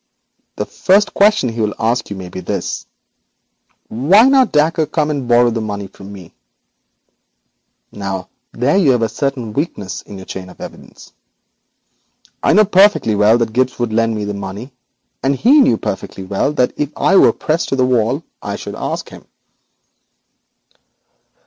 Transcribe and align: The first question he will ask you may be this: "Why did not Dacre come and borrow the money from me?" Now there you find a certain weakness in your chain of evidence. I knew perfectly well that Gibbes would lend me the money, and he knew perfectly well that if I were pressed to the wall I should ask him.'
The 0.55 0.65
first 0.65 1.13
question 1.13 1.49
he 1.49 1.61
will 1.61 1.75
ask 1.79 2.09
you 2.09 2.15
may 2.15 2.29
be 2.29 2.39
this: 2.39 2.87
"Why 3.87 4.23
did 4.23 4.31
not 4.31 4.51
Dacre 4.51 4.87
come 4.87 5.11
and 5.11 5.27
borrow 5.27 5.51
the 5.51 5.61
money 5.61 5.85
from 5.85 6.11
me?" 6.11 6.33
Now 7.91 8.29
there 8.51 8.77
you 8.77 8.93
find 8.93 9.03
a 9.03 9.09
certain 9.09 9.53
weakness 9.53 10.01
in 10.01 10.17
your 10.17 10.25
chain 10.25 10.49
of 10.49 10.59
evidence. 10.59 11.13
I 12.41 12.53
knew 12.53 12.65
perfectly 12.65 13.13
well 13.13 13.37
that 13.37 13.53
Gibbes 13.53 13.77
would 13.77 13.93
lend 13.93 14.15
me 14.15 14.25
the 14.25 14.33
money, 14.33 14.73
and 15.21 15.35
he 15.35 15.59
knew 15.61 15.77
perfectly 15.77 16.23
well 16.23 16.51
that 16.53 16.73
if 16.77 16.91
I 16.97 17.15
were 17.15 17.31
pressed 17.31 17.69
to 17.69 17.75
the 17.75 17.85
wall 17.85 18.23
I 18.41 18.55
should 18.55 18.73
ask 18.73 19.07
him.' 19.09 19.25